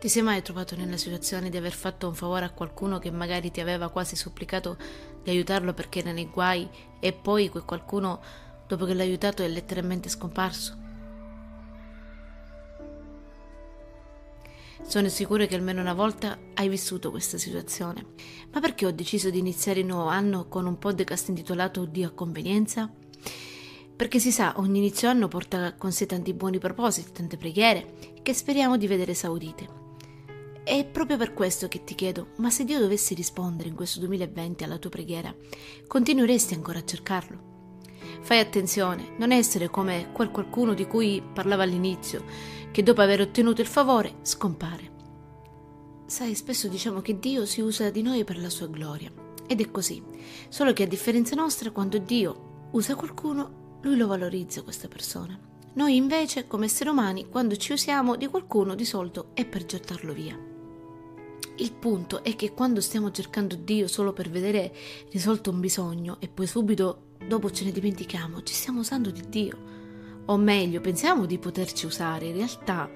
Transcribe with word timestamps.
Ti 0.00 0.08
sei 0.08 0.22
mai 0.22 0.40
trovato 0.40 0.76
nella 0.76 0.96
situazione 0.96 1.50
di 1.50 1.58
aver 1.58 1.72
fatto 1.72 2.08
un 2.08 2.14
favore 2.14 2.46
a 2.46 2.50
qualcuno 2.50 2.98
che 2.98 3.10
magari 3.10 3.50
ti 3.50 3.60
aveva 3.60 3.90
quasi 3.90 4.16
supplicato 4.16 4.78
di 5.22 5.28
aiutarlo 5.28 5.74
perché 5.74 5.98
era 5.98 6.10
nei 6.10 6.30
guai 6.30 6.66
e 6.98 7.12
poi 7.12 7.50
quel 7.50 7.64
qualcuno, 7.66 8.18
dopo 8.66 8.86
che 8.86 8.94
l'ha 8.94 9.02
aiutato, 9.02 9.42
è 9.42 9.48
letteralmente 9.48 10.08
scomparso? 10.08 10.74
Sono 14.86 15.10
sicura 15.10 15.44
che 15.44 15.54
almeno 15.54 15.82
una 15.82 15.92
volta 15.92 16.38
hai 16.54 16.70
vissuto 16.70 17.10
questa 17.10 17.36
situazione. 17.36 18.06
Ma 18.52 18.60
perché 18.60 18.86
ho 18.86 18.92
deciso 18.92 19.28
di 19.28 19.38
iniziare 19.38 19.80
il 19.80 19.86
nuovo 19.86 20.08
anno 20.08 20.48
con 20.48 20.64
un 20.64 20.78
podcast 20.78 21.28
intitolato 21.28 21.84
Dio 21.84 22.08
a 22.08 22.12
convenienza? 22.12 22.90
Perché 23.96 24.18
si 24.18 24.32
sa, 24.32 24.54
ogni 24.56 24.78
inizio 24.78 25.10
anno 25.10 25.28
porta 25.28 25.74
con 25.74 25.92
sé 25.92 26.06
tanti 26.06 26.32
buoni 26.32 26.58
propositi, 26.58 27.12
tante 27.12 27.36
preghiere, 27.36 28.14
che 28.22 28.32
speriamo 28.32 28.78
di 28.78 28.86
vedere 28.86 29.12
esaudite. 29.12 29.79
È 30.70 30.84
proprio 30.84 31.16
per 31.16 31.34
questo 31.34 31.66
che 31.66 31.82
ti 31.82 31.96
chiedo, 31.96 32.28
ma 32.36 32.48
se 32.48 32.64
Dio 32.64 32.78
dovesse 32.78 33.12
rispondere 33.14 33.68
in 33.68 33.74
questo 33.74 33.98
2020 33.98 34.62
alla 34.62 34.78
tua 34.78 34.88
preghiera, 34.88 35.34
continueresti 35.84 36.54
ancora 36.54 36.78
a 36.78 36.84
cercarlo? 36.84 37.88
Fai 38.20 38.38
attenzione, 38.38 39.16
non 39.18 39.32
essere 39.32 39.68
come 39.68 40.12
quel 40.12 40.30
qualcuno 40.30 40.72
di 40.72 40.86
cui 40.86 41.20
parlava 41.34 41.64
all'inizio, 41.64 42.24
che 42.70 42.84
dopo 42.84 43.00
aver 43.00 43.20
ottenuto 43.20 43.60
il 43.60 43.66
favore 43.66 44.18
scompare. 44.22 44.92
Sai, 46.06 46.36
spesso 46.36 46.68
diciamo 46.68 47.00
che 47.00 47.18
Dio 47.18 47.46
si 47.46 47.60
usa 47.60 47.90
di 47.90 48.02
noi 48.02 48.22
per 48.22 48.38
la 48.38 48.48
sua 48.48 48.68
gloria, 48.68 49.10
ed 49.48 49.60
è 49.60 49.72
così, 49.72 50.00
solo 50.50 50.72
che 50.72 50.84
a 50.84 50.86
differenza 50.86 51.34
nostra, 51.34 51.72
quando 51.72 51.98
Dio 51.98 52.68
usa 52.70 52.94
qualcuno, 52.94 53.78
lui 53.82 53.96
lo 53.96 54.06
valorizza 54.06 54.62
questa 54.62 54.86
persona. 54.86 55.36
Noi 55.72 55.96
invece, 55.96 56.46
come 56.46 56.66
esseri 56.66 56.90
umani, 56.90 57.28
quando 57.28 57.56
ci 57.56 57.72
usiamo 57.72 58.14
di 58.14 58.28
qualcuno, 58.28 58.76
di 58.76 58.84
solito 58.84 59.30
è 59.34 59.44
per 59.44 59.64
gettarlo 59.64 60.12
via. 60.12 60.49
Il 61.56 61.72
punto 61.72 62.22
è 62.24 62.36
che 62.36 62.52
quando 62.52 62.80
stiamo 62.80 63.10
cercando 63.10 63.54
Dio 63.54 63.86
solo 63.86 64.12
per 64.12 64.30
vedere 64.30 64.72
risolto 65.10 65.50
un 65.50 65.60
bisogno 65.60 66.16
e 66.20 66.28
poi 66.28 66.46
subito 66.46 67.08
dopo 67.26 67.50
ce 67.50 67.64
ne 67.64 67.72
dimentichiamo, 67.72 68.42
ci 68.42 68.54
stiamo 68.54 68.80
usando 68.80 69.10
di 69.10 69.28
Dio. 69.28 69.78
O 70.26 70.36
meglio, 70.36 70.80
pensiamo 70.80 71.26
di 71.26 71.38
poterci 71.38 71.86
usare, 71.86 72.26
in 72.26 72.36
realtà 72.36 72.90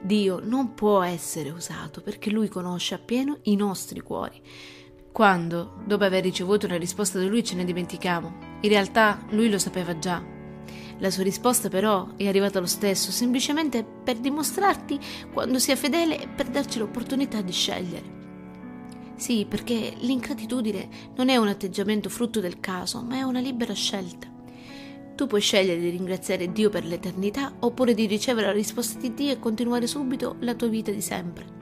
Dio 0.00 0.40
non 0.42 0.74
può 0.74 1.02
essere 1.02 1.50
usato 1.50 2.00
perché 2.00 2.30
Lui 2.30 2.48
conosce 2.48 2.94
appieno 2.94 3.38
i 3.42 3.56
nostri 3.56 4.00
cuori. 4.00 4.40
Quando, 5.12 5.82
dopo 5.84 6.04
aver 6.04 6.22
ricevuto 6.22 6.66
una 6.66 6.76
risposta 6.76 7.18
da 7.18 7.26
Lui, 7.26 7.44
ce 7.44 7.56
ne 7.56 7.64
dimentichiamo, 7.64 8.58
in 8.60 8.68
realtà 8.68 9.24
Lui 9.30 9.50
lo 9.50 9.58
sapeva 9.58 9.98
già. 9.98 10.37
La 11.00 11.10
sua 11.10 11.22
risposta 11.22 11.68
però 11.68 12.08
è 12.16 12.26
arrivata 12.26 12.58
lo 12.58 12.66
stesso, 12.66 13.12
semplicemente 13.12 13.84
per 13.84 14.16
dimostrarti 14.18 14.98
quando 15.32 15.58
sia 15.60 15.76
fedele 15.76 16.20
e 16.20 16.26
per 16.28 16.48
darci 16.48 16.78
l'opportunità 16.78 17.40
di 17.40 17.52
scegliere. 17.52 18.16
Sì, 19.14 19.46
perché 19.48 19.94
l'ingratitudine 19.98 20.88
non 21.16 21.28
è 21.28 21.36
un 21.36 21.48
atteggiamento 21.48 22.08
frutto 22.08 22.40
del 22.40 22.58
caso, 22.60 23.02
ma 23.02 23.16
è 23.16 23.22
una 23.22 23.40
libera 23.40 23.74
scelta. 23.74 24.26
Tu 25.14 25.26
puoi 25.26 25.40
scegliere 25.40 25.80
di 25.80 25.90
ringraziare 25.90 26.52
Dio 26.52 26.68
per 26.68 26.84
l'eternità 26.84 27.52
oppure 27.60 27.94
di 27.94 28.06
ricevere 28.06 28.46
la 28.46 28.52
risposta 28.52 28.98
di 28.98 29.14
Dio 29.14 29.32
e 29.32 29.38
continuare 29.38 29.86
subito 29.86 30.36
la 30.40 30.54
tua 30.54 30.68
vita 30.68 30.90
di 30.92 31.00
sempre. 31.00 31.56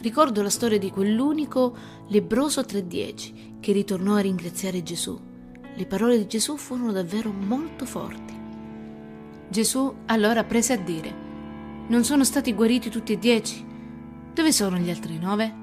Ricordo 0.00 0.42
la 0.42 0.50
storia 0.50 0.78
di 0.78 0.90
quell'unico 0.90 1.76
lebroso 2.08 2.60
3.10 2.60 3.60
che 3.60 3.72
ritornò 3.72 4.14
a 4.14 4.20
ringraziare 4.20 4.82
Gesù 4.82 5.36
le 5.78 5.86
parole 5.86 6.18
di 6.18 6.26
Gesù 6.26 6.56
furono 6.56 6.90
davvero 6.90 7.30
molto 7.30 7.86
forti. 7.86 8.36
Gesù 9.48 9.94
allora 10.06 10.42
prese 10.42 10.72
a 10.72 10.76
dire, 10.76 11.14
non 11.86 12.02
sono 12.02 12.24
stati 12.24 12.52
guariti 12.52 12.90
tutti 12.90 13.12
e 13.12 13.18
dieci? 13.18 13.64
Dove 14.34 14.50
sono 14.50 14.76
gli 14.76 14.90
altri 14.90 15.18
nove? 15.18 15.54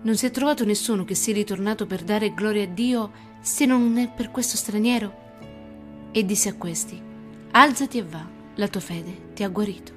Non 0.00 0.16
si 0.16 0.24
è 0.24 0.30
trovato 0.30 0.64
nessuno 0.64 1.04
che 1.04 1.14
sia 1.14 1.34
ritornato 1.34 1.86
per 1.86 2.04
dare 2.04 2.32
gloria 2.32 2.62
a 2.62 2.66
Dio 2.66 3.12
se 3.42 3.66
non 3.66 3.98
è 3.98 4.08
per 4.08 4.30
questo 4.30 4.56
straniero? 4.56 5.22
E 6.10 6.24
disse 6.24 6.48
a 6.48 6.54
questi, 6.54 6.98
alzati 7.50 7.98
e 7.98 8.02
va, 8.02 8.26
la 8.54 8.68
tua 8.68 8.80
fede 8.80 9.32
ti 9.34 9.42
ha 9.42 9.48
guarito. 9.48 9.92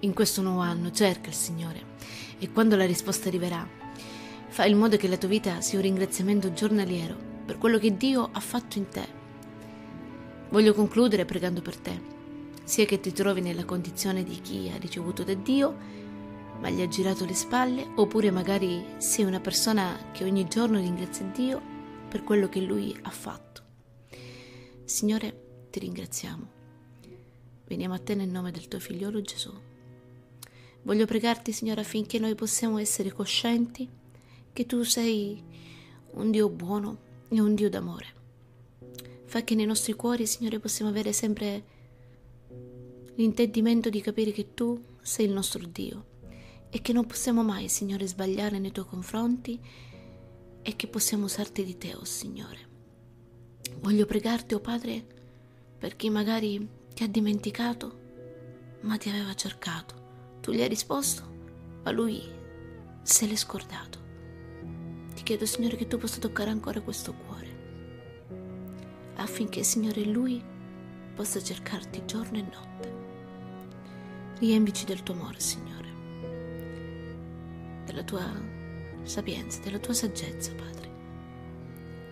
In 0.00 0.12
questo 0.12 0.40
nuovo 0.40 0.60
anno 0.60 0.92
cerca 0.92 1.30
il 1.30 1.34
Signore 1.34 1.90
e 2.38 2.48
quando 2.52 2.76
la 2.76 2.86
risposta 2.86 3.26
arriverà, 3.26 3.68
fa 4.46 4.66
in 4.66 4.78
modo 4.78 4.96
che 4.96 5.08
la 5.08 5.16
tua 5.16 5.28
vita 5.28 5.60
sia 5.60 5.78
un 5.78 5.84
ringraziamento 5.84 6.52
giornaliero 6.52 7.30
per 7.44 7.58
quello 7.58 7.78
che 7.78 7.96
Dio 7.96 8.28
ha 8.32 8.40
fatto 8.40 8.78
in 8.78 8.88
te. 8.88 9.20
Voglio 10.50 10.74
concludere 10.74 11.24
pregando 11.24 11.62
per 11.62 11.76
te, 11.76 12.00
sia 12.64 12.84
che 12.84 13.00
ti 13.00 13.12
trovi 13.12 13.40
nella 13.40 13.64
condizione 13.64 14.22
di 14.22 14.40
chi 14.40 14.70
ha 14.72 14.78
ricevuto 14.78 15.24
da 15.24 15.34
Dio, 15.34 15.76
ma 16.60 16.70
gli 16.70 16.80
ha 16.80 16.88
girato 16.88 17.24
le 17.24 17.34
spalle, 17.34 17.86
oppure 17.96 18.30
magari 18.30 18.84
sei 18.98 19.24
una 19.24 19.40
persona 19.40 20.10
che 20.12 20.24
ogni 20.24 20.46
giorno 20.46 20.78
ringrazia 20.78 21.24
Dio 21.26 21.60
per 22.08 22.22
quello 22.22 22.48
che 22.48 22.60
Lui 22.60 22.96
ha 23.02 23.10
fatto. 23.10 23.62
Signore, 24.84 25.66
ti 25.70 25.78
ringraziamo. 25.80 26.46
Veniamo 27.66 27.94
a 27.94 27.98
te 27.98 28.14
nel 28.14 28.28
nome 28.28 28.50
del 28.50 28.68
tuo 28.68 28.78
figliolo 28.78 29.22
Gesù. 29.22 29.50
Voglio 30.82 31.06
pregarti, 31.06 31.52
Signore, 31.52 31.80
affinché 31.80 32.18
noi 32.18 32.34
possiamo 32.34 32.78
essere 32.78 33.10
coscienti 33.12 33.88
che 34.52 34.66
tu 34.66 34.82
sei 34.82 35.42
un 36.12 36.30
Dio 36.30 36.50
buono, 36.50 36.98
è 37.38 37.40
un 37.40 37.54
Dio 37.54 37.70
d'amore. 37.70 38.06
Fa 39.24 39.42
che 39.42 39.54
nei 39.54 39.64
nostri 39.64 39.94
cuori, 39.94 40.26
Signore, 40.26 40.58
possiamo 40.58 40.90
avere 40.90 41.12
sempre 41.12 41.64
l'intendimento 43.14 43.88
di 43.88 44.00
capire 44.00 44.32
che 44.32 44.54
tu 44.54 44.80
sei 45.00 45.26
il 45.26 45.32
nostro 45.32 45.66
Dio 45.66 46.06
e 46.68 46.80
che 46.80 46.92
non 46.92 47.06
possiamo 47.06 47.42
mai, 47.42 47.68
Signore, 47.68 48.06
sbagliare 48.06 48.58
nei 48.58 48.72
tuoi 48.72 48.86
confronti 48.86 49.58
e 50.62 50.76
che 50.76 50.86
possiamo 50.86 51.24
usarti 51.24 51.64
di 51.64 51.76
te, 51.78 51.94
oh 51.94 52.04
Signore. 52.04 52.70
Voglio 53.80 54.06
pregarti, 54.06 54.54
oh 54.54 54.60
Padre, 54.60 55.04
per 55.78 55.96
chi 55.96 56.10
magari 56.10 56.68
ti 56.94 57.02
ha 57.02 57.08
dimenticato, 57.08 58.00
ma 58.82 58.96
ti 58.96 59.08
aveva 59.08 59.34
cercato. 59.34 60.38
Tu 60.40 60.52
gli 60.52 60.60
hai 60.60 60.68
risposto, 60.68 61.22
ma 61.82 61.90
lui 61.90 62.22
se 63.02 63.26
l'è 63.26 63.36
scordato. 63.36 64.01
Ti 65.22 65.28
chiedo, 65.28 65.46
Signore, 65.46 65.76
che 65.76 65.86
tu 65.86 65.98
possa 65.98 66.18
toccare 66.18 66.50
ancora 66.50 66.80
questo 66.80 67.14
cuore, 67.14 67.46
affinché, 69.14 69.62
Signore, 69.62 70.02
Lui 70.04 70.42
possa 71.14 71.40
cercarti 71.40 72.04
giorno 72.06 72.38
e 72.38 72.42
notte. 72.42 72.92
Riempici 74.40 74.84
del 74.84 75.04
tuo 75.04 75.14
amore, 75.14 75.38
Signore, 75.38 75.88
della 77.84 78.02
tua 78.02 78.28
sapienza, 79.04 79.60
della 79.60 79.78
tua 79.78 79.94
saggezza, 79.94 80.52
Padre. 80.56 80.90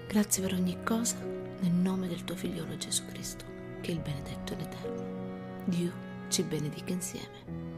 Grazie 0.07 0.43
per 0.45 0.55
ogni 0.55 0.81
cosa, 0.85 1.17
nel 1.19 1.73
nome 1.73 2.07
del 2.07 2.23
tuo 2.23 2.37
figliolo 2.37 2.77
Gesù 2.77 3.07
Cristo, 3.07 3.45
che 3.81 3.91
è 3.91 3.95
il 3.95 4.03
benedetto 4.03 4.53
in 4.53 4.61
eterno. 4.61 5.65
Dio 5.65 5.93
ci 6.29 6.45
benedica 6.45 6.93
insieme. 6.93 7.70